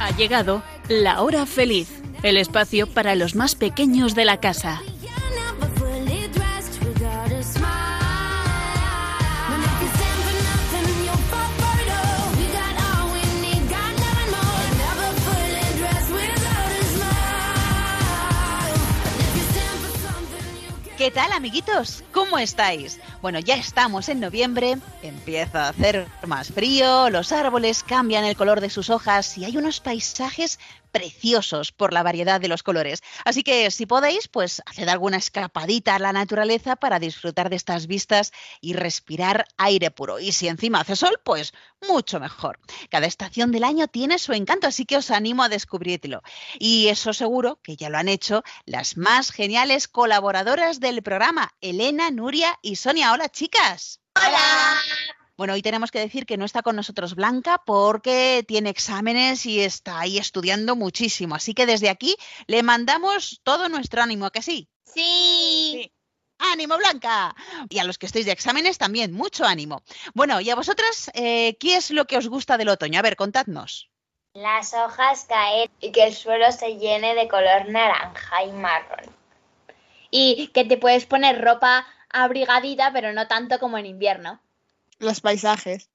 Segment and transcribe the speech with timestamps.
[0.00, 1.88] Ha llegado la hora feliz,
[2.22, 4.80] el espacio para los más pequeños de la casa.
[20.96, 22.02] ¿Qué tal, amiguitos?
[22.10, 22.98] ¿Cómo estáis?
[23.26, 28.60] Bueno, ya estamos en noviembre, empieza a hacer más frío, los árboles cambian el color
[28.60, 30.60] de sus hojas y hay unos paisajes
[30.98, 33.02] preciosos por la variedad de los colores.
[33.24, 37.86] Así que si podéis, pues haced alguna escapadita a la naturaleza para disfrutar de estas
[37.86, 40.18] vistas y respirar aire puro.
[40.18, 41.52] Y si encima hace sol, pues
[41.88, 42.58] mucho mejor.
[42.90, 46.22] Cada estación del año tiene su encanto, así que os animo a descubrirlo.
[46.58, 52.10] Y eso seguro que ya lo han hecho las más geniales colaboradoras del programa, Elena,
[52.10, 53.12] Nuria y Sonia.
[53.12, 54.00] Hola, chicas.
[54.14, 54.80] Hola.
[55.36, 59.60] Bueno, hoy tenemos que decir que no está con nosotros Blanca porque tiene exámenes y
[59.60, 61.34] está ahí estudiando muchísimo.
[61.34, 64.70] Así que desde aquí le mandamos todo nuestro ánimo, ¿a que sí?
[64.84, 65.92] Sí.
[66.38, 67.34] ¡Ánimo, Blanca!
[67.68, 69.82] Y a los que estéis de exámenes también, mucho ánimo.
[70.14, 72.98] Bueno, y a vosotras, eh, ¿qué es lo que os gusta del otoño?
[72.98, 73.90] A ver, contadnos.
[74.32, 79.14] Las hojas caen y que el suelo se llene de color naranja y marrón.
[80.10, 84.40] Y que te puedes poner ropa abrigadita, pero no tanto como en invierno.
[84.98, 85.90] Los paisajes.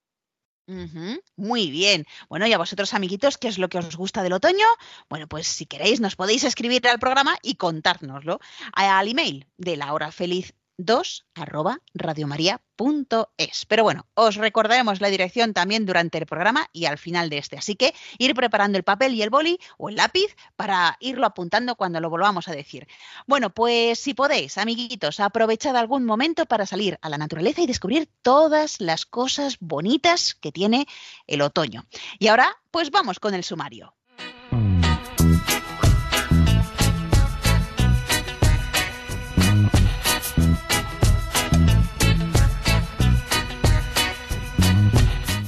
[1.36, 2.06] Muy bien.
[2.30, 4.66] Bueno, y a vosotros, amiguitos, ¿qué es lo que os gusta del otoño?
[5.10, 8.40] Bueno, pues si queréis, nos podéis escribir al programa y contárnoslo
[8.74, 10.54] al email de la hora feliz
[10.86, 13.66] 2 arroba radiomaria.es.
[13.68, 17.58] Pero bueno, os recordaremos la dirección también durante el programa y al final de este.
[17.58, 21.76] Así que ir preparando el papel y el boli o el lápiz para irlo apuntando
[21.76, 22.88] cuando lo volvamos a decir.
[23.28, 28.10] Bueno, pues si podéis, amiguitos, aprovechad algún momento para salir a la naturaleza y descubrir
[28.22, 30.88] todas las cosas bonitas que tiene
[31.28, 31.86] el otoño.
[32.20, 33.94] Y ahora, pues vamos con el sumario.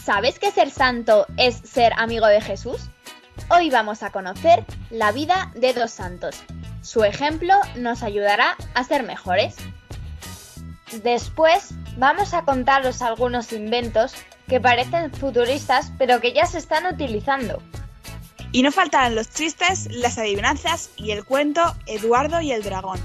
[0.03, 2.89] ¿Sabes que ser santo es ser amigo de Jesús?
[3.49, 6.35] Hoy vamos a conocer la vida de dos santos.
[6.81, 9.55] Su ejemplo nos ayudará a ser mejores.
[11.03, 14.13] Después vamos a contaros algunos inventos
[14.49, 17.63] que parecen futuristas pero que ya se están utilizando.
[18.51, 22.99] Y no faltarán los chistes, las adivinanzas y el cuento Eduardo y el dragón.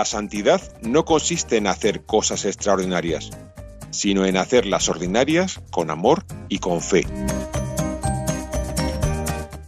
[0.00, 3.28] La santidad no consiste en hacer cosas extraordinarias,
[3.90, 7.04] sino en hacerlas ordinarias con amor y con fe.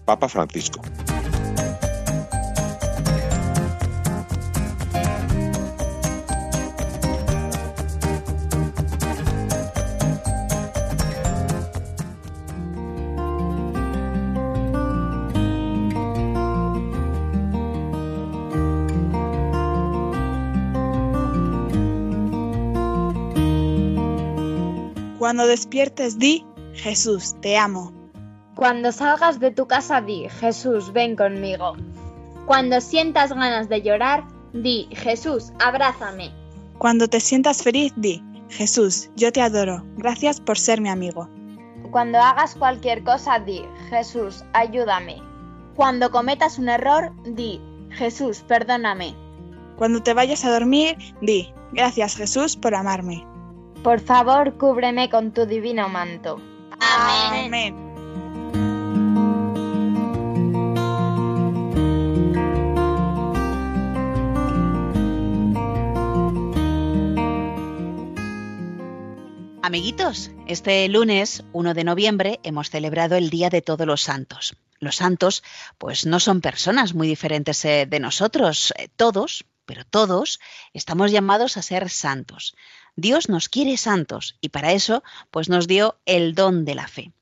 [0.07, 0.81] Papa Francisco.
[25.33, 26.45] Cuando despiertes, di,
[26.75, 27.91] Jesús, te amo.
[28.55, 31.73] Cuando salgas de tu casa di, Jesús, ven conmigo.
[32.45, 36.31] Cuando sientas ganas de llorar, di, Jesús, abrázame.
[36.77, 39.83] Cuando te sientas feliz, di, Jesús, yo te adoro.
[39.97, 41.27] Gracias por ser mi amigo.
[41.91, 45.17] Cuando hagas cualquier cosa, di, Jesús, ayúdame.
[45.77, 49.17] Cuando cometas un error, di, Jesús, perdóname.
[49.79, 53.32] Cuando te vayas a dormir, di, gracias Jesús por amarme.
[53.83, 56.41] Por favor, cúbreme con tu divino manto.
[56.79, 57.75] Amén.
[69.63, 74.55] Amiguitos, este lunes 1 de noviembre hemos celebrado el Día de Todos los Santos.
[74.79, 75.43] Los santos,
[75.79, 78.73] pues no son personas muy diferentes eh, de nosotros.
[78.77, 80.41] Eh, Todos, pero todos,
[80.73, 82.55] estamos llamados a ser santos.
[82.97, 87.13] Dios nos quiere santos y para eso, pues nos dio el don de la fe.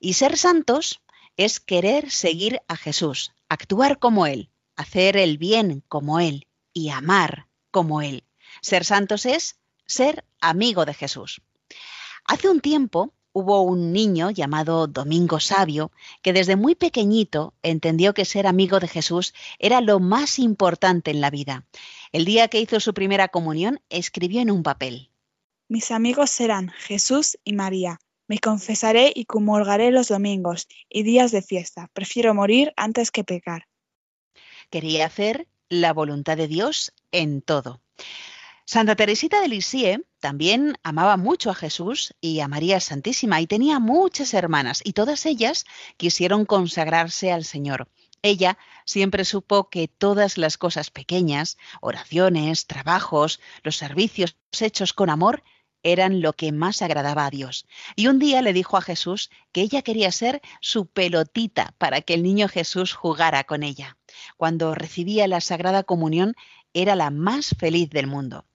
[0.00, 1.00] Y ser santos
[1.36, 7.46] es querer seguir a Jesús, actuar como Él, hacer el bien como Él y amar
[7.70, 8.24] como Él.
[8.60, 11.40] Ser santos es ser amigo de Jesús.
[12.24, 15.90] Hace un tiempo hubo un niño llamado Domingo Sabio
[16.22, 21.20] que desde muy pequeñito entendió que ser amigo de Jesús era lo más importante en
[21.20, 21.64] la vida.
[22.12, 25.11] El día que hizo su primera comunión, escribió en un papel.
[25.72, 27.98] Mis amigos serán Jesús y María.
[28.28, 31.88] Me confesaré y comulgaré los domingos y días de fiesta.
[31.94, 33.68] Prefiero morir antes que pecar.
[34.68, 37.80] Quería hacer la voluntad de Dios en todo.
[38.66, 43.78] Santa Teresita de Lisieux también amaba mucho a Jesús y a María Santísima y tenía
[43.78, 45.64] muchas hermanas y todas ellas
[45.96, 47.88] quisieron consagrarse al Señor.
[48.20, 55.42] Ella siempre supo que todas las cosas pequeñas, oraciones, trabajos, los servicios hechos con amor,
[55.82, 57.66] eran lo que más agradaba a Dios.
[57.96, 62.14] Y un día le dijo a Jesús que ella quería ser su pelotita para que
[62.14, 63.96] el niño Jesús jugara con ella.
[64.36, 66.34] Cuando recibía la Sagrada Comunión
[66.74, 68.46] era la más feliz del mundo.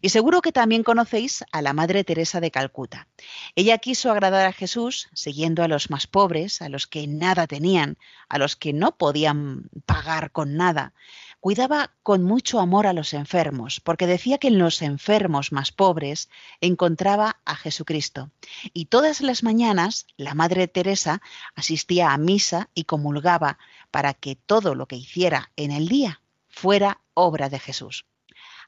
[0.00, 3.08] Y seguro que también conocéis a la Madre Teresa de Calcuta.
[3.54, 7.98] Ella quiso agradar a Jesús siguiendo a los más pobres, a los que nada tenían,
[8.28, 10.94] a los que no podían pagar con nada.
[11.48, 16.28] Cuidaba con mucho amor a los enfermos, porque decía que en los enfermos más pobres
[16.60, 18.30] encontraba a Jesucristo.
[18.74, 21.22] Y todas las mañanas la Madre Teresa
[21.54, 23.58] asistía a misa y comulgaba
[23.90, 28.04] para que todo lo que hiciera en el día fuera obra de Jesús.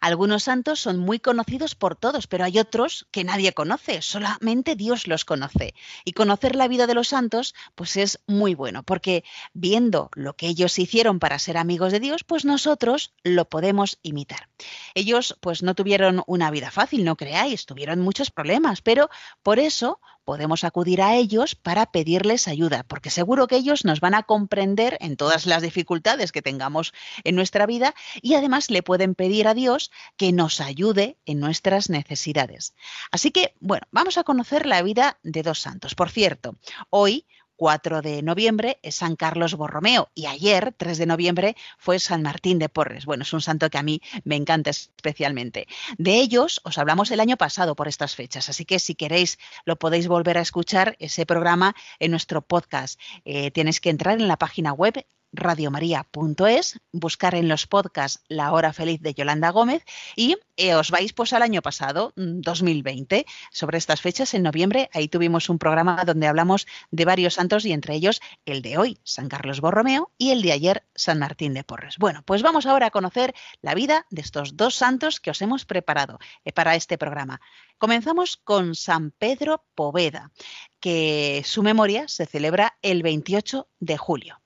[0.01, 5.07] Algunos santos son muy conocidos por todos, pero hay otros que nadie conoce, solamente Dios
[5.07, 5.75] los conoce.
[6.05, 10.47] Y conocer la vida de los santos, pues es muy bueno, porque viendo lo que
[10.47, 14.49] ellos hicieron para ser amigos de Dios, pues nosotros lo podemos imitar.
[14.95, 19.11] Ellos pues no tuvieron una vida fácil, no creáis, tuvieron muchos problemas, pero
[19.43, 24.15] por eso podemos acudir a ellos para pedirles ayuda, porque seguro que ellos nos van
[24.15, 26.93] a comprender en todas las dificultades que tengamos
[27.25, 31.91] en nuestra vida y además le pueden pedir a Dios que nos ayude en nuestras
[31.91, 32.77] necesidades.
[33.11, 35.97] Así que, bueno, vamos a conocer la vida de dos santos.
[35.97, 36.55] Por cierto,
[36.91, 37.27] hoy
[37.61, 42.59] 4 de noviembre es San Carlos Borromeo y ayer, 3 de noviembre, fue San Martín
[42.59, 43.05] de Porres.
[43.05, 45.69] Bueno, es un santo que a mí me encanta especialmente.
[45.99, 49.77] De ellos os hablamos el año pasado por estas fechas, así que si queréis lo
[49.77, 52.99] podéis volver a escuchar ese programa en nuestro podcast.
[53.27, 58.73] Eh, tienes que entrar en la página web radiomaria.es, buscar en los podcasts La Hora
[58.73, 59.85] Feliz de Yolanda Gómez
[60.17, 64.91] y eh, os vais pues al año pasado, 2020, mm, sobre estas fechas, en noviembre,
[64.93, 68.99] ahí tuvimos un programa donde hablamos de varios santos y entre ellos el de hoy,
[69.05, 71.97] San Carlos Borromeo, y el de ayer, San Martín de Porres.
[71.99, 75.65] Bueno, pues vamos ahora a conocer la vida de estos dos santos que os hemos
[75.65, 77.41] preparado eh, para este programa.
[77.79, 80.33] Comenzamos con San Pedro Poveda,
[80.81, 84.40] que su memoria se celebra el 28 de julio.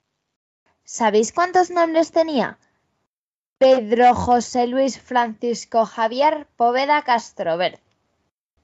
[0.86, 2.58] ¿Sabéis cuántos nombres tenía?
[3.56, 7.80] Pedro José Luis Francisco Javier Poveda Castrovert.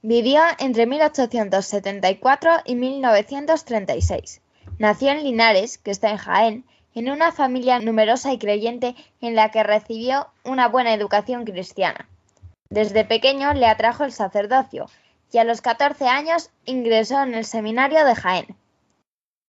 [0.02, 4.42] Vivió entre 1874 y 1936.
[4.78, 6.64] Nació en Linares, que está en Jaén,
[6.94, 12.06] en una familia numerosa y creyente en la que recibió una buena educación cristiana.
[12.68, 14.90] Desde pequeño le atrajo el sacerdocio
[15.32, 18.59] y a los 14 años ingresó en el seminario de Jaén.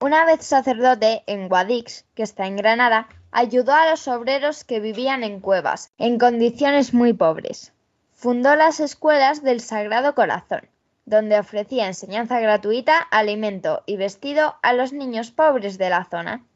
[0.02, 5.24] Una vez sacerdote en Guadix, que está en Granada, ayudó a los obreros que vivían
[5.24, 7.72] en cuevas, en condiciones muy pobres.
[8.12, 10.68] Fundó las escuelas del Sagrado Corazón,
[11.06, 16.48] donde ofrecía enseñanza gratuita, alimento y vestido a los niños pobres de la zona.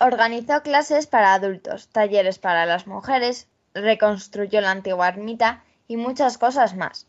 [0.00, 6.74] Organizó clases para adultos, talleres para las mujeres, reconstruyó la antigua ermita y muchas cosas
[6.74, 7.06] más.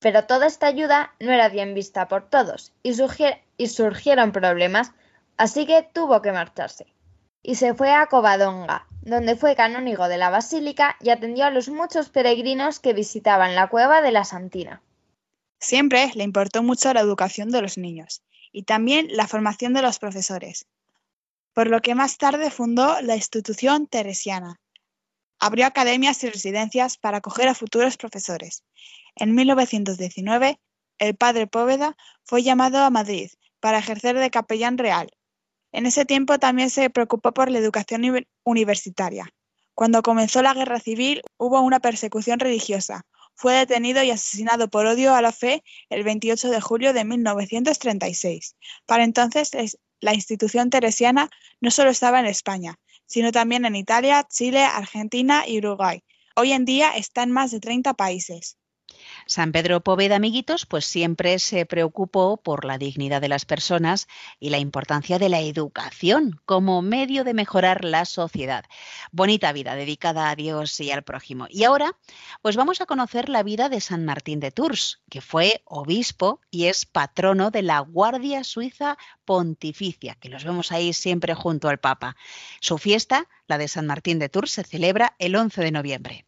[0.00, 2.94] Pero toda esta ayuda no era bien vista por todos y,
[3.62, 4.90] y surgieron problemas,
[5.36, 6.86] así que tuvo que marcharse.
[7.44, 11.68] Y se fue a Covadonga, donde fue canónigo de la basílica y atendió a los
[11.68, 14.82] muchos peregrinos que visitaban la cueva de la Santina.
[15.60, 20.00] Siempre le importó mucho la educación de los niños y también la formación de los
[20.00, 20.66] profesores,
[21.54, 24.60] por lo que más tarde fundó la institución teresiana.
[25.38, 28.64] Abrió academias y residencias para acoger a futuros profesores.
[29.14, 30.58] En 1919,
[30.98, 33.30] el padre Póveda fue llamado a Madrid
[33.62, 35.08] para ejercer de capellán real.
[35.70, 38.02] En ese tiempo también se preocupó por la educación
[38.42, 39.32] universitaria.
[39.74, 43.06] Cuando comenzó la guerra civil hubo una persecución religiosa.
[43.36, 48.56] Fue detenido y asesinado por odio a la fe el 28 de julio de 1936.
[48.84, 49.52] Para entonces
[50.00, 55.58] la institución teresiana no solo estaba en España, sino también en Italia, Chile, Argentina y
[55.58, 56.02] Uruguay.
[56.34, 58.58] Hoy en día está en más de 30 países.
[59.26, 64.08] San Pedro Poveda, amiguitos, pues siempre se preocupó por la dignidad de las personas
[64.40, 68.64] y la importancia de la educación como medio de mejorar la sociedad.
[69.10, 71.46] Bonita vida dedicada a Dios y al prójimo.
[71.48, 71.96] Y ahora,
[72.42, 76.66] pues vamos a conocer la vida de San Martín de Tours, que fue obispo y
[76.66, 82.16] es patrono de la Guardia Suiza Pontificia, que los vemos ahí siempre junto al Papa.
[82.60, 86.26] Su fiesta, la de San Martín de Tours, se celebra el 11 de noviembre.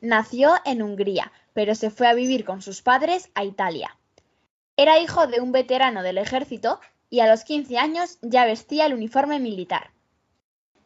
[0.00, 3.96] Nació en Hungría, pero se fue a vivir con sus padres a Italia.
[4.76, 6.80] Era hijo de un veterano del ejército
[7.10, 9.90] y a los 15 años ya vestía el uniforme militar.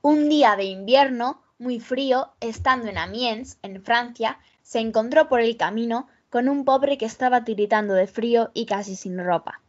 [0.02, 5.56] Un día de invierno, muy frío, estando en Amiens, en Francia, se encontró por el
[5.56, 9.60] camino con un pobre que estaba tiritando de frío y casi sin ropa.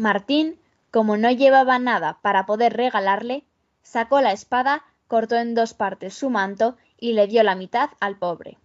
[0.00, 0.58] Martín,
[0.90, 3.44] como no llevaba nada para poder regalarle,
[3.82, 8.18] sacó la espada, cortó en dos partes su manto y le dio la mitad al
[8.18, 8.58] pobre.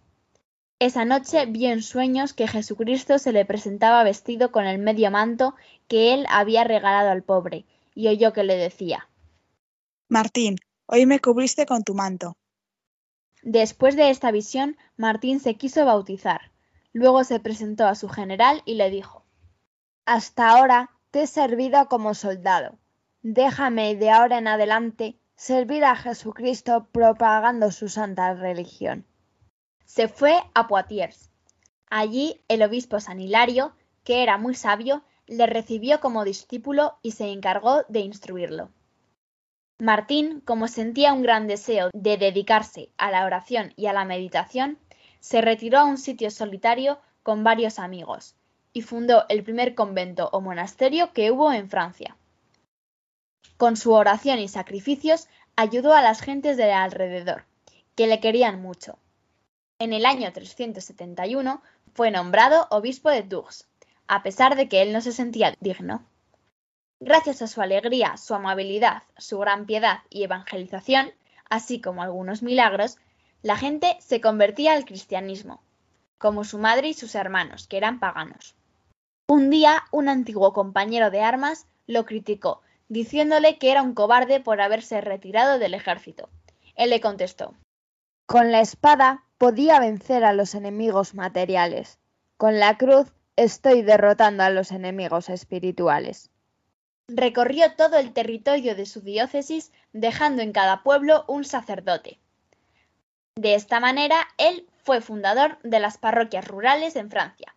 [0.84, 5.54] Esa noche vio en sueños que Jesucristo se le presentaba vestido con el medio manto
[5.88, 7.64] que él había regalado al pobre,
[7.94, 9.08] y oyó que le decía
[10.08, 12.36] Martín, hoy me cubriste con tu manto.
[13.42, 16.52] Después de esta visión, Martín se quiso bautizar.
[16.92, 19.24] Luego se presentó a su general y le dijo
[20.04, 22.78] Hasta ahora te he servido como soldado.
[23.22, 29.06] Déjame de ahora en adelante servir a Jesucristo propagando su santa religión.
[29.84, 31.30] Se fue a Poitiers.
[31.88, 37.30] Allí el obispo San Hilario, que era muy sabio, le recibió como discípulo y se
[37.30, 38.70] encargó de instruirlo.
[39.78, 44.78] Martín, como sentía un gran deseo de dedicarse a la oración y a la meditación,
[45.20, 48.36] se retiró a un sitio solitario con varios amigos
[48.72, 52.16] y fundó el primer convento o monasterio que hubo en Francia.
[53.56, 57.44] Con su oración y sacrificios ayudó a las gentes de alrededor,
[57.94, 58.98] que le querían mucho.
[59.84, 61.60] En el año 371
[61.92, 63.68] fue nombrado obispo de Tours,
[64.06, 66.02] a pesar de que él no se sentía digno.
[67.00, 71.12] Gracias a su alegría, su amabilidad, su gran piedad y evangelización,
[71.50, 72.96] así como algunos milagros,
[73.42, 75.60] la gente se convertía al cristianismo,
[76.16, 78.54] como su madre y sus hermanos, que eran paganos.
[79.28, 84.62] Un día, un antiguo compañero de armas lo criticó, diciéndole que era un cobarde por
[84.62, 86.30] haberse retirado del ejército.
[86.74, 87.54] Él le contestó
[88.26, 91.98] Con la espada podía vencer a los enemigos materiales.
[92.38, 96.30] Con la cruz estoy derrotando a los enemigos espirituales.
[97.08, 102.18] Recorrió todo el territorio de su diócesis, dejando en cada pueblo un sacerdote.
[103.36, 107.54] De esta manera, él fue fundador de las parroquias rurales en Francia.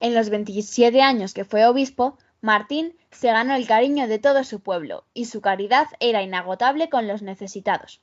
[0.00, 4.60] En los 27 años que fue obispo, Martín se ganó el cariño de todo su
[4.60, 8.00] pueblo, y su caridad era inagotable con los necesitados.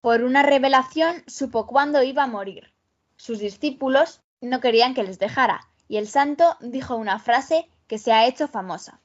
[0.00, 2.72] Por una revelación supo cuándo iba a morir.
[3.16, 8.12] Sus discípulos no querían que les dejara, y el santo dijo una frase que se
[8.12, 9.00] ha hecho famosa.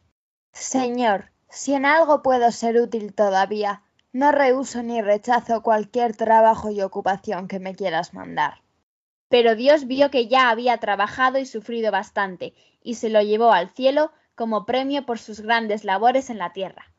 [0.52, 3.84] Señor, si en algo puedo ser útil todavía,
[4.14, 8.62] no rehuso ni rechazo cualquier trabajo y ocupación que me quieras mandar.
[9.30, 13.70] Pero Dios vio que ya había trabajado y sufrido bastante, y se lo llevó al
[13.70, 16.94] cielo como premio por sus grandes labores en la tierra.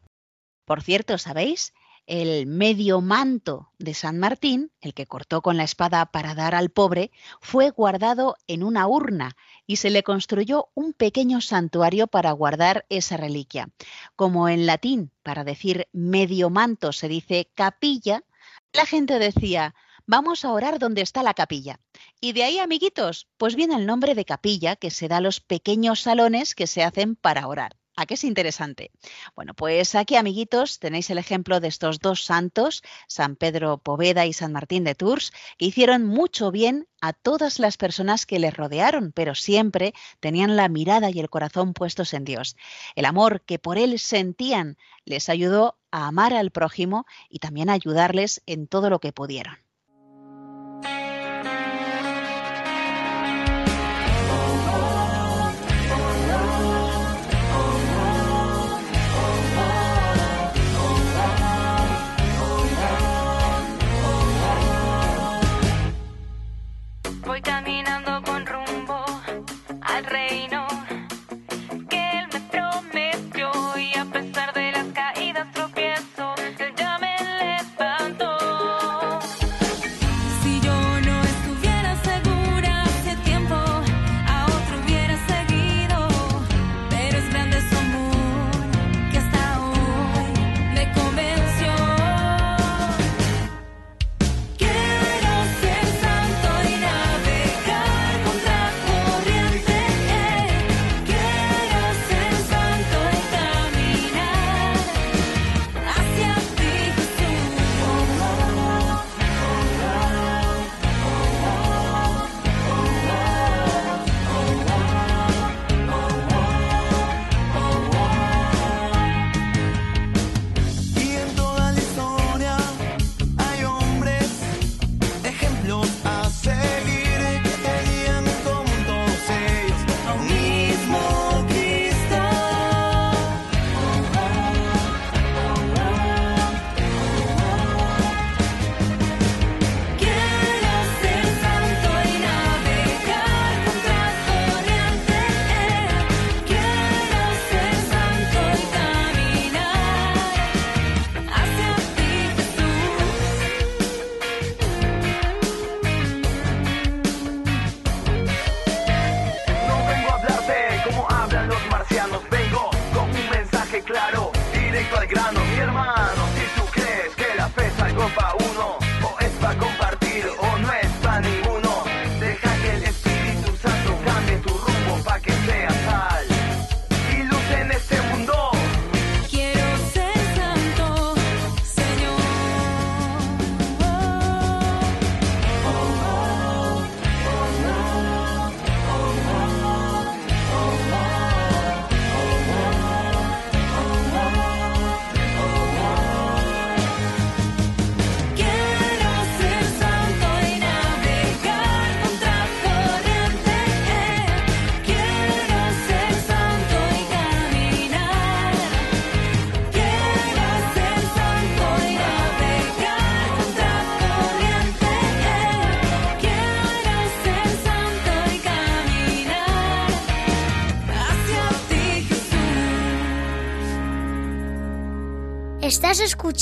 [0.65, 1.75] Por cierto, ¿sabéis?
[2.07, 6.71] El medio manto de San Martín, el que cortó con la espada para dar al
[6.71, 12.85] pobre, fue guardado en una urna y se le construyó un pequeño santuario para guardar
[12.89, 13.71] esa reliquia.
[14.17, 18.25] Como en latín, para decir medio manto se dice capilla,
[18.73, 19.75] la gente decía,
[20.07, 21.79] vamos a orar donde está la capilla.
[22.21, 25.41] Y de ahí, amiguitos, pues viene el nombre de capilla que se da a los
[25.41, 27.77] pequeños salones que se hacen para orar.
[27.95, 28.91] ¿A qué es interesante?
[29.37, 34.33] Bueno, pues aquí, amiguitos, tenéis el ejemplo de estos dos santos, San Pedro Poveda y
[34.33, 39.13] San Martín de Tours, que hicieron mucho bien a todas las personas que les rodearon,
[39.13, 42.57] pero siempre tenían la mirada y el corazón puestos en Dios.
[42.95, 47.75] El amor que por él sentían les ayudó a amar al prójimo y también a
[47.75, 49.59] ayudarles en todo lo que pudieron.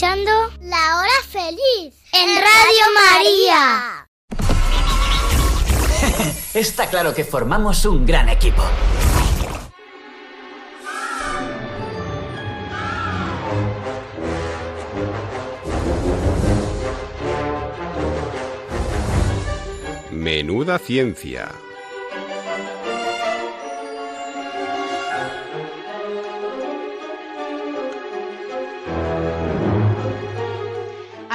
[0.01, 0.31] Escuchando
[0.63, 4.09] La Hora Feliz en Radio María.
[6.55, 8.63] Está claro que formamos un gran equipo.
[20.11, 21.53] Menuda ciencia.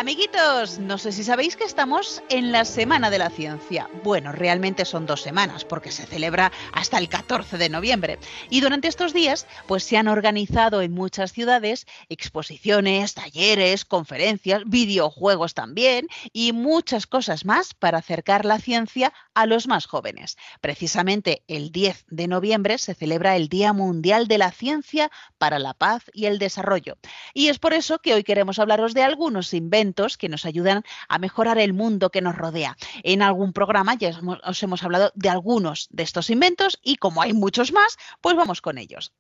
[0.06, 3.90] Amiguitos, no sé si sabéis que estamos en la Semana de la Ciencia.
[4.04, 8.20] Bueno, realmente son dos semanas porque se celebra hasta el 14 de noviembre.
[8.52, 15.56] Y durante estos días, pues se han organizado en muchas ciudades exposiciones, talleres, conferencias, videojuegos
[15.56, 20.38] también y muchas cosas más para acercar la ciencia a los más jóvenes.
[20.62, 25.74] Precisamente el 10 de noviembre se celebra el Día Mundial de la Ciencia para la
[25.74, 27.00] Paz y el Desarrollo.
[27.34, 31.18] Y es por eso que hoy queremos hablaros de algunos inventos que nos ayudan a
[31.20, 32.78] mejorar el mundo que nos rodea.
[33.04, 34.12] En algún programa ya
[34.44, 38.62] os hemos hablado de algunos de estos inventos y como hay muchos más, pues vamos
[38.62, 39.14] con ellos.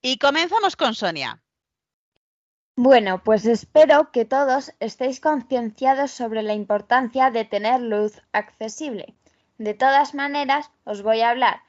[0.00, 1.42] Y comenzamos con Sonia.
[2.74, 9.14] Bueno, pues espero que todos estéis concienciados sobre la importancia de tener luz accesible.
[9.58, 11.60] De todas maneras, os voy a hablar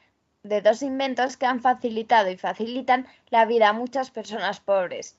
[0.44, 5.18] de dos inventos que han facilitado y facilitan la vida a muchas personas pobres.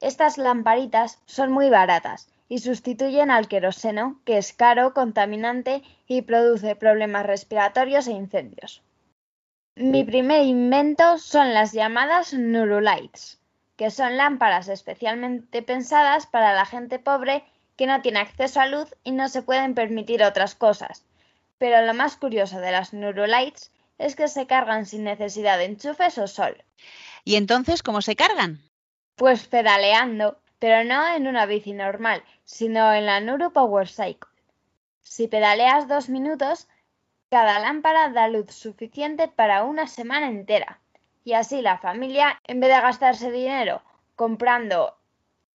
[0.00, 6.76] Estas lamparitas son muy baratas y sustituyen al queroseno, que es caro, contaminante y produce
[6.76, 8.82] problemas respiratorios e incendios.
[9.76, 13.38] Mi primer invento son las llamadas Nurulights,
[13.76, 17.44] que son lámparas especialmente pensadas para la gente pobre
[17.76, 21.04] que no tiene acceso a luz y no se pueden permitir otras cosas.
[21.58, 26.18] Pero lo más curioso de las Nurulights es que se cargan sin necesidad de enchufes
[26.18, 26.64] o sol.
[27.24, 28.60] ¿Y entonces cómo se cargan?
[29.14, 34.30] Pues pedaleando, pero no en una bici normal, sino en la Nuru Power Cycle.
[35.02, 36.66] Si pedaleas dos minutos,
[37.30, 40.80] cada lámpara da luz suficiente para una semana entera.
[41.24, 43.82] Y así la familia, en vez de gastarse dinero
[44.16, 44.96] comprando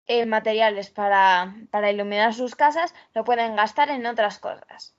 [0.07, 4.95] eh, materiales para, para iluminar sus casas, lo pueden gastar en otras cosas.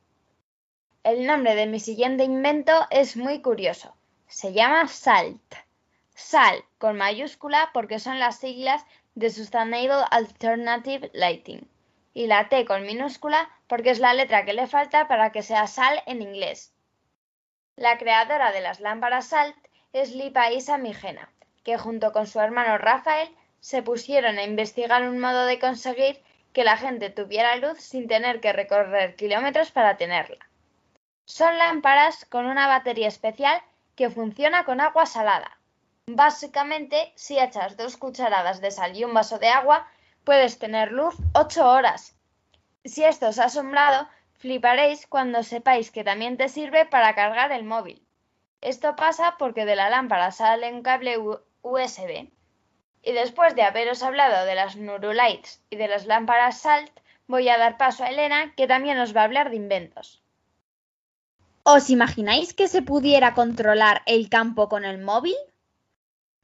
[1.04, 3.96] El nombre de mi siguiente invento es muy curioso.
[4.26, 5.56] Se llama SALT.
[6.16, 11.70] SAL con mayúscula porque son las siglas de Sustainable Alternative Lighting
[12.14, 15.68] y la T con minúscula porque es la letra que le falta para que sea
[15.68, 16.74] sal en inglés.
[17.76, 19.56] La creadora de las lámparas SALT
[19.94, 21.30] es Lipa Isa Migena,
[21.64, 26.22] que junto con su hermano Rafael se pusieron a investigar un modo de conseguir
[26.54, 30.48] que la gente tuviera luz sin tener que recorrer kilómetros para tenerla.
[31.26, 33.62] Son lámparas con una batería especial
[33.96, 35.58] que funciona con agua salada.
[36.06, 39.88] Básicamente, si echas dos cucharadas de sal y un vaso de agua,
[40.24, 42.16] puedes tener luz 8 horas.
[42.86, 47.64] Si esto os ha asombrado, fliparéis cuando sepáis que también te sirve para cargar el
[47.64, 48.06] móvil.
[48.62, 51.18] Esto pasa porque de la lámpara sale un cable
[51.62, 52.30] USB.
[53.02, 56.92] Y después de haberos hablado de las Nurulights y de las lámparas SALT,
[57.28, 60.22] voy a dar paso a Elena, que también os va a hablar de inventos.
[61.64, 65.36] ¿Os imagináis que se pudiera controlar el campo con el móvil?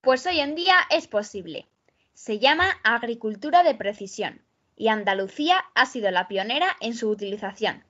[0.01, 1.67] Pues hoy en día es posible.
[2.19, 4.41] Se llama agricultura de precisión
[4.75, 7.85] y Andalucía ha sido la pionera en su utilización.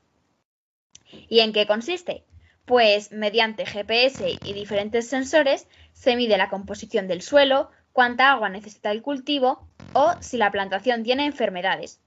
[1.28, 2.26] ¿Y en qué consiste?
[2.64, 8.92] Pues mediante GPS y diferentes sensores se mide la composición del suelo, cuánta agua necesita
[8.92, 12.00] el cultivo o si la plantación tiene enfermedades.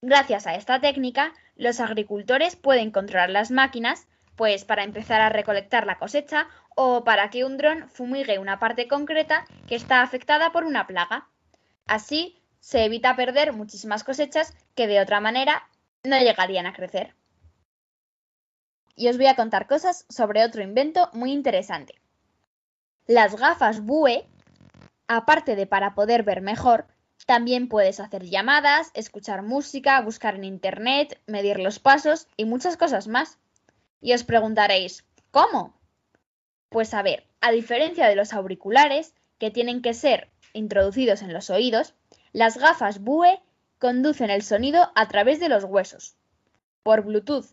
[0.00, 5.84] Gracias a esta técnica, los agricultores pueden controlar las máquinas, pues para empezar a recolectar
[5.84, 10.64] la cosecha o para que un dron fumigue una parte concreta que está afectada por
[10.64, 11.28] una plaga.
[11.86, 15.68] Así se evita perder muchísimas cosechas que de otra manera
[16.02, 17.14] no llegarían a crecer.
[18.96, 22.00] Y os voy a contar cosas sobre otro invento muy interesante.
[23.06, 24.26] Las gafas BUE,
[25.08, 26.86] aparte de para poder ver mejor,
[27.26, 33.08] también puedes hacer llamadas, escuchar música, buscar en internet, medir los pasos y muchas cosas
[33.08, 33.38] más.
[34.00, 35.74] Y os preguntaréis, ¿cómo?
[36.68, 41.50] Pues a ver, a diferencia de los auriculares, que tienen que ser introducidos en los
[41.50, 41.94] oídos,
[42.32, 43.42] las gafas BUE
[43.78, 46.16] conducen el sonido a través de los huesos.
[46.82, 47.46] Por Bluetooth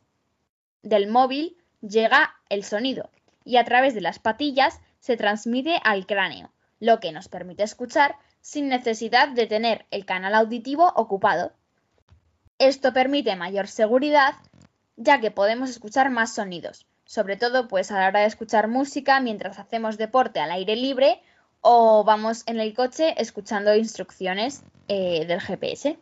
[0.81, 3.09] del móvil llega el sonido
[3.43, 8.15] y a través de las patillas se transmite al cráneo, lo que nos permite escuchar
[8.39, 11.51] sin necesidad de tener el canal auditivo ocupado.
[12.59, 14.35] Esto permite mayor seguridad
[14.95, 19.19] ya que podemos escuchar más sonidos, sobre todo pues a la hora de escuchar música
[19.19, 21.21] mientras hacemos deporte al aire libre
[21.61, 25.97] o vamos en el coche escuchando instrucciones eh, del GPS.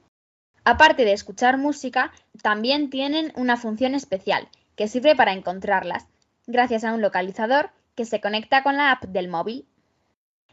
[0.63, 6.07] Aparte de escuchar música, también tienen una función especial que sirve para encontrarlas,
[6.47, 9.67] gracias a un localizador que se conecta con la app del móvil.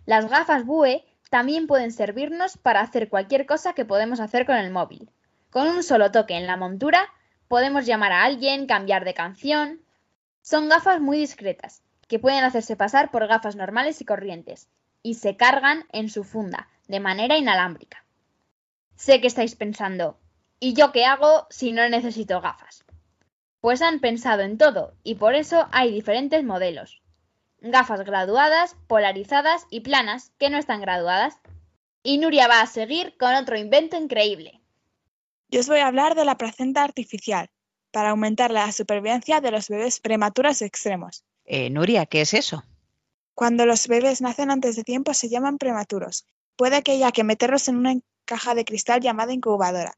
[0.05, 4.71] Las gafas BUE también pueden servirnos para hacer cualquier cosa que podemos hacer con el
[4.71, 5.11] móvil.
[5.51, 7.09] Con un solo toque en la montura
[7.49, 9.81] podemos llamar a alguien, cambiar de canción.
[10.43, 14.69] Son gafas muy discretas, que pueden hacerse pasar por gafas normales y corrientes,
[15.07, 18.05] y se cargan en su funda, de manera inalámbrica.
[18.97, 20.19] Sé que estáis pensando,
[20.59, 22.85] ¿y yo qué hago si no necesito gafas?
[23.61, 27.03] Pues han pensado en todo, y por eso hay diferentes modelos.
[27.61, 31.39] Gafas graduadas, polarizadas y planas, que no están graduadas.
[32.03, 34.61] Y Nuria va a seguir con otro invento increíble.
[35.51, 37.49] Yo os voy a hablar de la placenta artificial,
[37.93, 41.23] para aumentar la supervivencia de los bebés prematuros extremos.
[41.45, 42.65] Eh, Nuria, ¿qué es eso?
[43.37, 46.27] Cuando los bebés nacen antes de tiempo se llaman prematuros.
[46.57, 47.95] Puede que haya que meterlos en una
[48.25, 49.93] caja de cristal llamada incubadora,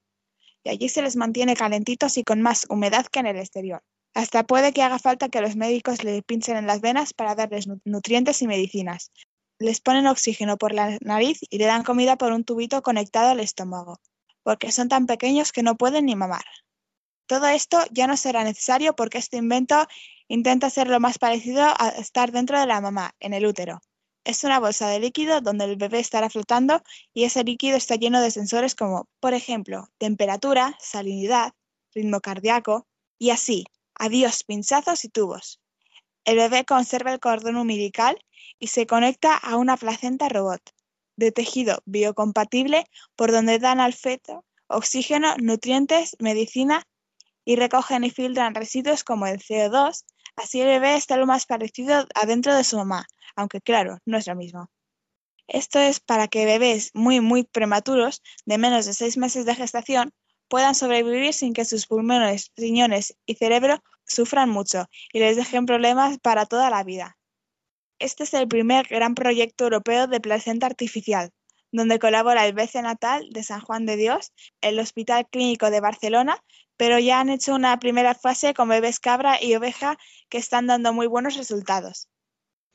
[0.64, 3.84] y allí se les mantiene calentitos y con más humedad que en el exterior.
[4.12, 7.68] Hasta puede que haga falta que los médicos le pinchen en las venas para darles
[7.84, 9.12] nutrientes y medicinas.
[9.60, 13.38] Les ponen oxígeno por la nariz y le dan comida por un tubito conectado al
[13.38, 14.00] estómago,
[14.42, 16.44] porque son tan pequeños que no pueden ni mamar.
[17.28, 19.86] Todo esto ya no será necesario porque este invento
[20.28, 23.82] intenta ser lo más parecido a estar dentro de la mamá, en el útero.
[24.24, 28.22] Es una bolsa de líquido donde el bebé estará flotando y ese líquido está lleno
[28.22, 31.52] de sensores como, por ejemplo, temperatura, salinidad,
[31.94, 32.86] ritmo cardíaco
[33.18, 33.66] y así.
[33.94, 35.60] Adiós pinchazos y tubos.
[36.24, 38.18] El bebé conserva el cordón umbilical
[38.58, 40.62] y se conecta a una placenta robot
[41.16, 42.86] de tejido biocompatible
[43.16, 46.86] por donde dan al feto oxígeno, nutrientes, medicina
[47.48, 50.04] y recogen y filtran residuos como el CO2.
[50.36, 53.06] Así el bebé está lo más parecido adentro de su mamá,
[53.36, 54.70] aunque claro, no es lo mismo.
[55.46, 60.12] Esto es para que bebés muy, muy prematuros, de menos de seis meses de gestación,
[60.48, 66.18] puedan sobrevivir sin que sus pulmones, riñones y cerebro sufran mucho y les dejen problemas
[66.18, 67.16] para toda la vida.
[67.98, 71.30] Este es el primer gran proyecto europeo de placenta artificial,
[71.72, 76.44] donde colabora el BC Natal de San Juan de Dios, el Hospital Clínico de Barcelona,
[76.78, 79.98] pero ya han hecho una primera fase con bebés cabra y oveja
[80.30, 82.08] que están dando muy buenos resultados.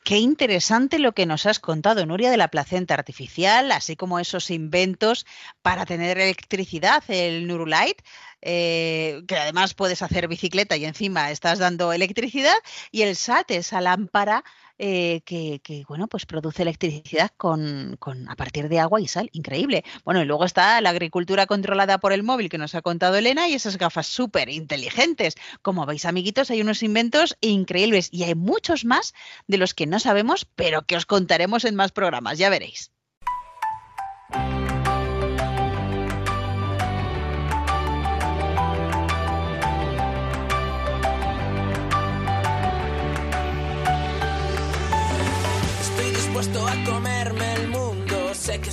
[0.04, 4.52] Qué interesante lo que nos has contado, Nuria, de la placenta artificial, así como esos
[4.52, 5.26] inventos
[5.62, 8.04] para tener electricidad, el Nurulite,
[8.42, 12.58] eh, que además puedes hacer bicicleta y encima estás dando electricidad,
[12.92, 14.44] y el SAT, esa lámpara
[14.86, 19.30] eh, que, que, bueno, pues produce electricidad con, con, a partir de agua y sal.
[19.32, 19.86] Increíble.
[20.04, 23.48] Bueno, y luego está la agricultura controlada por el móvil que nos ha contado Elena
[23.48, 25.36] y esas gafas súper inteligentes.
[25.62, 29.14] Como veis, amiguitos, hay unos inventos increíbles y hay muchos más
[29.48, 32.38] de los que no sabemos, pero que os contaremos en más programas.
[32.38, 32.92] Ya veréis.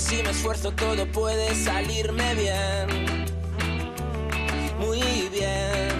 [0.01, 2.87] Si me esfuerzo todo puede salirme bien.
[4.79, 5.91] Muy bien.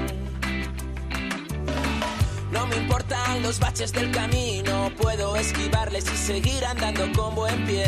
[2.52, 7.86] No me importan los baches del camino, puedo esquivarles y seguir andando con buen pie.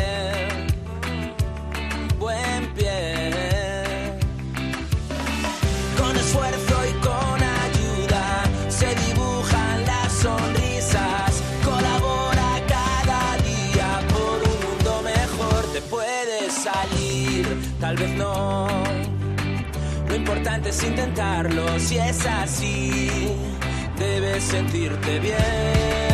[2.18, 3.30] Buen pie.
[5.98, 6.63] Con esfuerzo
[18.08, 18.66] no.
[20.08, 21.78] Lo importante es intentarlo.
[21.78, 23.30] Si es así,
[23.98, 26.13] debes sentirte bien.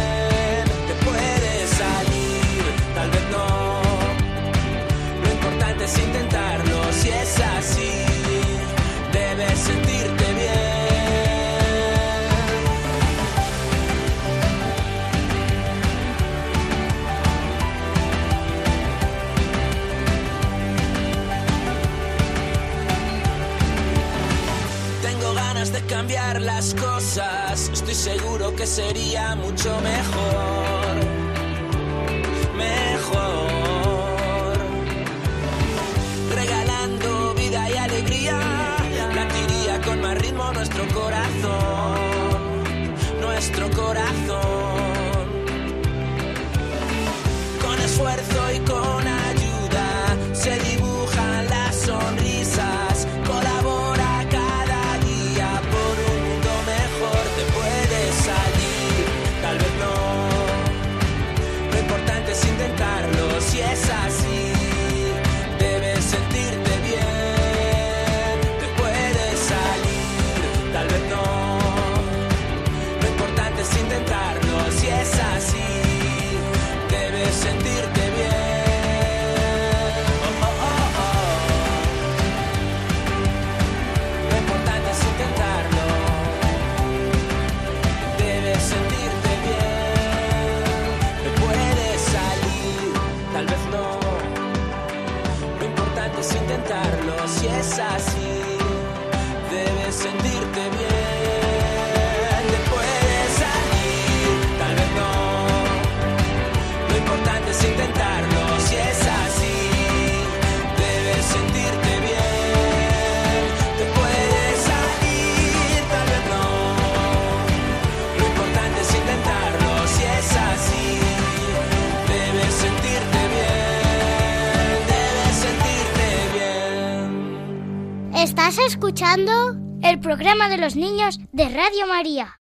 [130.40, 132.40] Programa de los niños de Radio María.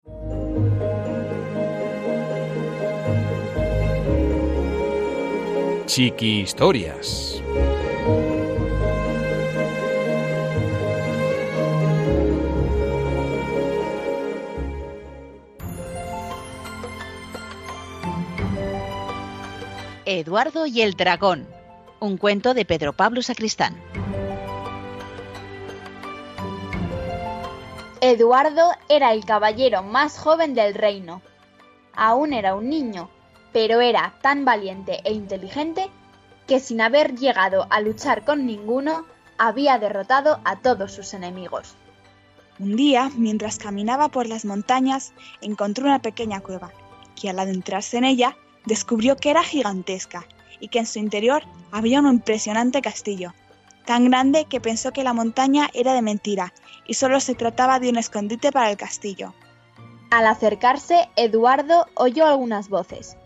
[5.85, 7.43] Chiqui Historias.
[20.05, 21.47] Eduardo y el dragón.
[21.99, 23.75] Un cuento de Pedro Pablo Sacristán.
[28.09, 31.21] Eduardo era el caballero más joven del reino.
[31.93, 33.07] Aún era un niño,
[33.53, 35.91] pero era tan valiente e inteligente
[36.47, 39.05] que sin haber llegado a luchar con ninguno,
[39.37, 41.75] había derrotado a todos sus enemigos.
[42.57, 46.71] Un día, mientras caminaba por las montañas, encontró una pequeña cueva,
[47.15, 50.25] que al adentrarse en ella, descubrió que era gigantesca
[50.59, 53.35] y que en su interior había un impresionante castillo,
[53.89, 56.53] tan grande que pensó que la montaña era de mentira
[56.85, 59.33] y solo se trataba de un escondite para el castillo.
[60.11, 63.17] Al acercarse, Eduardo oyó algunas voces.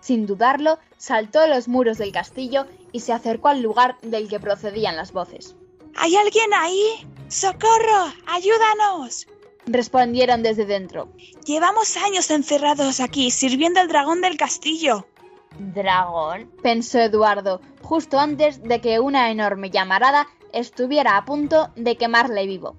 [0.00, 4.40] Sin dudarlo, saltó a los muros del castillo y se acercó al lugar del que
[4.40, 5.54] procedían las voces.
[5.96, 7.06] ¿Hay alguien ahí?
[7.28, 8.10] ¡Socorro!
[8.26, 9.26] ¡Ayúdanos!
[9.66, 11.12] Respondieron desde dentro.
[11.44, 15.06] Llevamos años encerrados aquí, sirviendo al dragón del castillo.
[15.58, 16.50] ¿Dragón?
[16.62, 22.76] pensó Eduardo, justo antes de que una enorme llamarada estuviera a punto de quemarle vivo.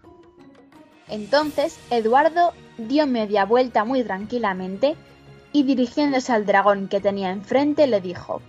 [1.07, 4.95] Entonces Eduardo dio media vuelta muy tranquilamente
[5.51, 8.41] y dirigiéndose al dragón que tenía enfrente le dijo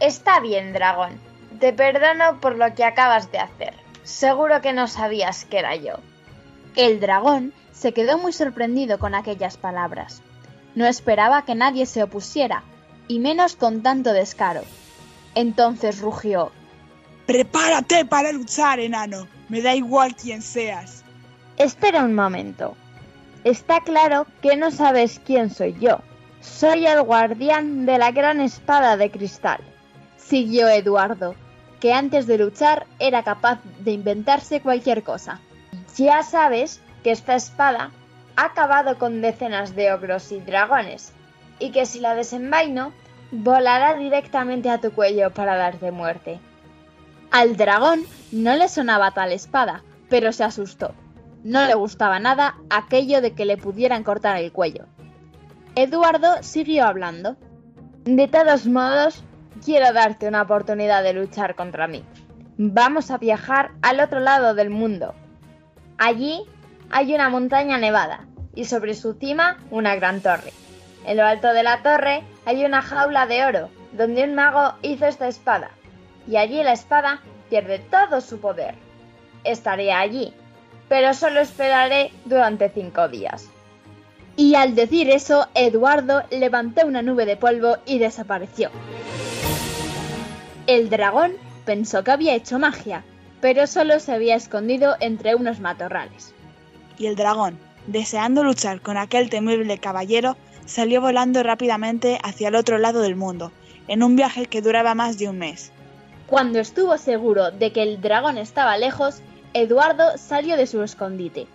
[0.00, 1.20] Está bien, dragón.
[1.58, 3.74] Te perdono por lo que acabas de hacer.
[4.02, 5.96] Seguro que no sabías que era yo.
[6.74, 10.22] El dragón se quedó muy sorprendido con aquellas palabras.
[10.74, 12.62] No esperaba que nadie se opusiera,
[13.10, 14.62] y menos con tanto descaro.
[15.34, 16.52] Entonces rugió.
[17.26, 19.26] Prepárate para luchar, enano.
[19.48, 21.02] Me da igual quién seas.
[21.56, 22.76] Espera un momento.
[23.42, 25.98] Está claro que no sabes quién soy yo.
[26.40, 29.58] Soy el guardián de la gran espada de cristal.
[30.16, 31.34] Siguió Eduardo,
[31.80, 35.40] que antes de luchar era capaz de inventarse cualquier cosa.
[35.96, 37.90] Ya sabes que esta espada
[38.36, 41.12] ha acabado con decenas de ogros y dragones,
[41.60, 42.92] y que si la desenvaino,
[43.30, 46.40] volará directamente a tu cuello para darte muerte.
[47.30, 50.94] Al dragón no le sonaba tal espada, pero se asustó.
[51.44, 54.86] No le gustaba nada aquello de que le pudieran cortar el cuello.
[55.76, 57.36] Eduardo siguió hablando.
[58.04, 59.22] De todos modos,
[59.64, 62.04] quiero darte una oportunidad de luchar contra mí.
[62.58, 65.14] Vamos a viajar al otro lado del mundo.
[65.96, 66.42] Allí
[66.90, 70.52] hay una montaña nevada y sobre su cima una gran torre.
[71.10, 75.06] En lo alto de la torre hay una jaula de oro donde un mago hizo
[75.06, 75.72] esta espada
[76.28, 78.76] y allí la espada pierde todo su poder.
[79.42, 80.32] Estaré allí,
[80.88, 83.48] pero solo esperaré durante cinco días.
[84.36, 88.70] Y al decir eso, Eduardo levantó una nube de polvo y desapareció.
[90.68, 91.32] El dragón
[91.64, 93.02] pensó que había hecho magia,
[93.40, 96.32] pero solo se había escondido entre unos matorrales.
[96.98, 102.78] Y el dragón, deseando luchar con aquel temible caballero, salió volando rápidamente hacia el otro
[102.78, 103.52] lado del mundo,
[103.88, 105.72] en un viaje que duraba más de un mes.
[106.26, 109.20] Cuando estuvo seguro de que el dragón estaba lejos,
[109.52, 111.46] Eduardo salió de su escondite,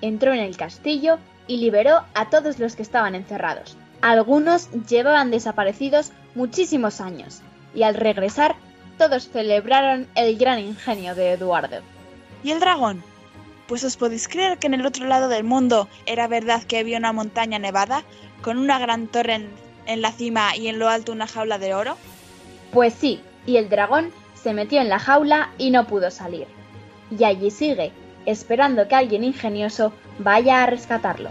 [0.00, 3.76] entró en el castillo y liberó a todos los que estaban encerrados.
[4.00, 7.42] Algunos llevaban desaparecidos muchísimos años,
[7.74, 8.56] y al regresar
[8.98, 11.78] todos celebraron el gran ingenio de Eduardo.
[12.42, 13.02] ¿Y el dragón?
[13.66, 16.98] Pues os podéis creer que en el otro lado del mundo era verdad que había
[16.98, 18.02] una montaña nevada,
[18.42, 19.48] con una gran torre en,
[19.86, 21.96] en la cima y en lo alto una jaula de oro.
[22.72, 26.46] Pues sí, y el dragón se metió en la jaula y no pudo salir.
[27.16, 27.92] Y allí sigue,
[28.26, 31.30] esperando que alguien ingenioso vaya a rescatarlo.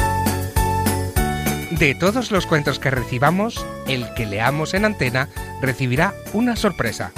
[1.71, 5.29] De todos los cuentos que recibamos, el que leamos en antena
[5.61, 7.11] recibirá una sorpresa.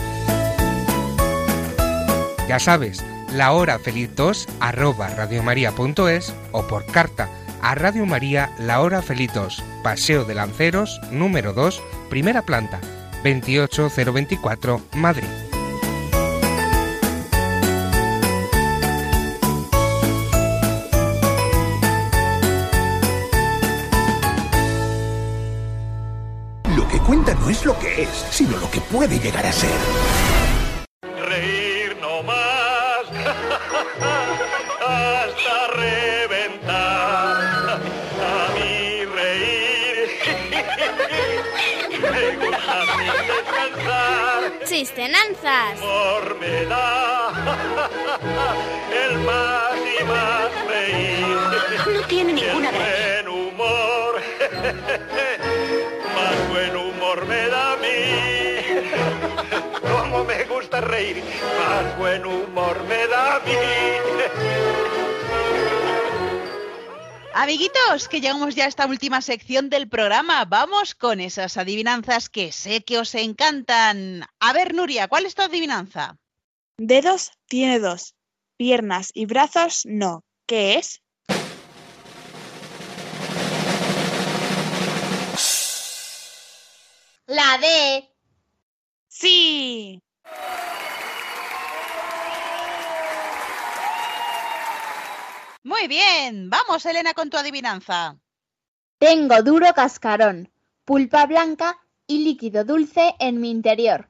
[2.48, 7.30] Ya sabes, la hora feliz 2 arroba radiomaria.es o por carta
[7.64, 12.80] a Radio María La Hora Feliz 2, Paseo de Lanceros, número 2, primera planta,
[13.24, 15.43] 28024, Madrid.
[28.04, 29.70] Es sino lo que puede llegar a ser.
[31.28, 33.04] Reír no más
[34.88, 36.72] hasta reventar.
[38.22, 40.10] A mí reír
[42.12, 44.42] me gusta sin descansar.
[44.66, 45.80] Chistenanzas.
[45.80, 47.32] Humor me da
[49.06, 51.38] el más y más reír.
[51.94, 54.22] No tiene ninguna el Buen humor,
[56.16, 57.73] más buen humor me da a mí.
[60.14, 61.24] Como me gusta reír,
[61.58, 63.52] más buen humor me da a mí.
[67.34, 70.46] Amiguitos, que llegamos ya a esta última sección del programa.
[70.46, 74.28] Vamos con esas adivinanzas que sé que os encantan.
[74.40, 76.16] A ver, Nuria, ¿cuál es tu adivinanza?
[76.78, 78.14] Dedos tiene dos,
[78.56, 80.24] piernas y brazos no.
[80.46, 81.02] ¿Qué es?
[87.26, 88.14] La D.
[89.08, 90.04] Sí.
[95.66, 98.18] Muy bien, vamos Elena con tu adivinanza.
[98.98, 100.52] Tengo duro cascarón,
[100.84, 104.10] pulpa blanca y líquido dulce en mi interior.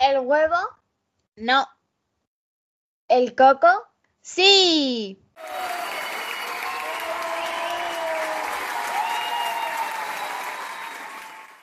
[0.00, 0.56] ¿El huevo?
[1.36, 1.68] No.
[3.06, 3.68] ¿El coco?
[4.20, 5.22] Sí.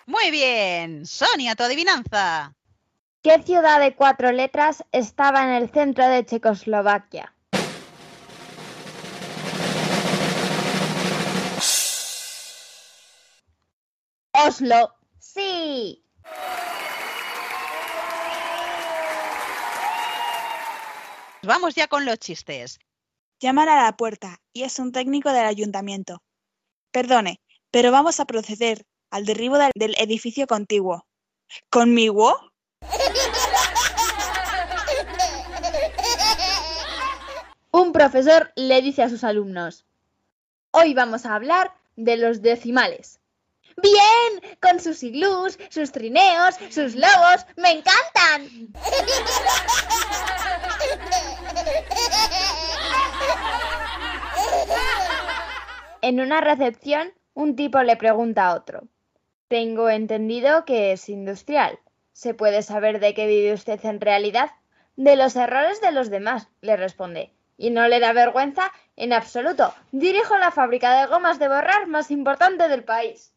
[0.06, 2.54] Muy bien, Sonia, tu adivinanza.
[3.24, 7.34] ¿Qué ciudad de cuatro letras estaba en el centro de Checoslovaquia?
[14.32, 14.94] Oslo.
[15.20, 16.04] Sí.
[21.42, 22.80] Vamos ya con los chistes.
[23.40, 26.22] Llaman a la puerta y es un técnico del ayuntamiento.
[26.92, 27.42] Perdone,
[27.72, 31.06] pero vamos a proceder al derribo del, edificio contiguo.
[31.70, 32.52] ¿Conmigo?
[37.72, 39.86] Un profesor le dice a sus alumnos,
[40.72, 43.20] hoy vamos a hablar de los decimales.
[43.82, 48.72] Bien, con sus iglús, sus trineos, sus lobos, me encantan.
[56.02, 58.88] En una recepción, un tipo le pregunta a otro.
[59.48, 61.78] Tengo entendido que es industrial.
[62.14, 64.50] ¿Se puede saber de qué vive usted en realidad?
[64.96, 67.32] De los errores de los demás, le responde.
[67.56, 69.72] Y no le da vergüenza en absoluto.
[69.92, 73.34] Dirijo la fábrica de gomas de borrar más importante del país.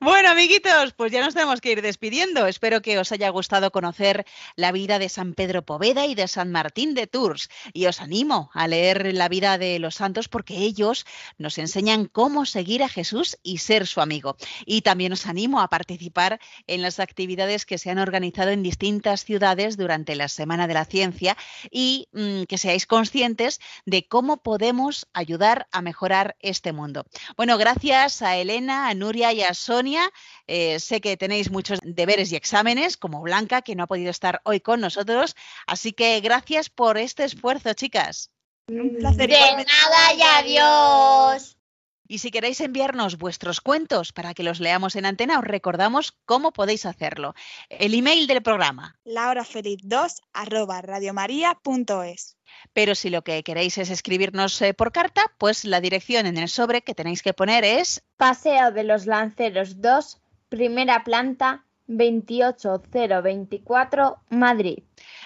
[0.00, 2.46] Bueno, amiguitos, pues ya nos tenemos que ir despidiendo.
[2.46, 4.24] Espero que os haya gustado conocer
[4.56, 7.48] la vida de San Pedro Poveda y de San Martín de Tours.
[7.72, 11.06] Y os animo a leer la vida de los santos porque ellos
[11.38, 14.36] nos enseñan cómo seguir a Jesús y ser su amigo.
[14.66, 19.24] Y también os animo a participar en las actividades que se han organizado en distintas
[19.24, 21.36] ciudades durante la Semana de la Ciencia
[21.70, 27.04] y mm, que seáis conscientes de cómo podemos ayudar a mejorar este mundo.
[27.36, 30.04] Bueno, gracias a Elena, a Nuria y a Sonia.
[30.46, 34.42] Eh, sé que tenéis muchos deberes y exámenes, como Blanca, que no ha podido estar
[34.44, 35.34] hoy con nosotros.
[35.66, 38.30] Así que gracias por este esfuerzo, chicas.
[38.68, 39.30] Un placer.
[39.30, 41.56] De nada y adiós.
[42.06, 46.52] Y si queréis enviarnos vuestros cuentos para que los leamos en antena, os recordamos cómo
[46.52, 47.34] podéis hacerlo.
[47.70, 48.98] El email del programa.
[49.06, 52.36] lahorafeliz2 arroba radiomaria.es.
[52.72, 56.48] Pero si lo que queréis es escribirnos eh, por carta, pues la dirección en el
[56.48, 64.78] sobre que tenéis que poner es Paseo de los Lanceros 2, primera planta, 28024, Madrid.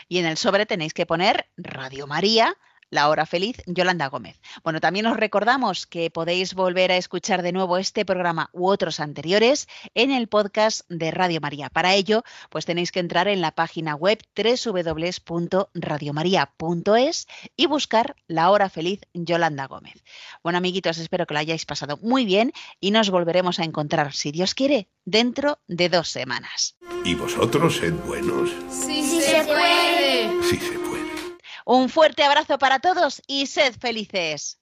[0.09, 2.57] y en el sobre tenéis que poner Radio María,
[2.91, 4.41] La Hora Feliz, Yolanda Gómez.
[4.62, 9.01] Bueno, también os recordamos que podéis volver a escuchar de nuevo este programa u otros
[9.01, 11.70] anteriores en el podcast de Radio María.
[11.70, 17.26] Para ello, pues tenéis que entrar en la página web www.radiomaria.es
[17.57, 20.03] y buscar La Hora Feliz, Yolanda Gómez.
[20.43, 24.32] Bueno, amiguitos, espero que lo hayáis pasado muy bien y nos volveremos a encontrar, si
[24.32, 26.76] Dios quiere, dentro de dos semanas.
[27.05, 28.51] ¿Y vosotros sed buenos?
[28.70, 29.75] Sí, sí se puede.
[31.68, 34.60] Un fuerte abrazo para todos y sed felices.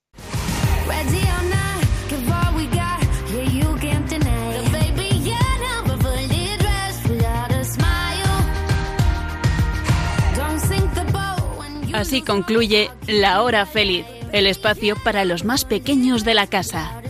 [11.93, 17.03] Así concluye La Hora Feliz, el espacio para los más pequeños de la casa.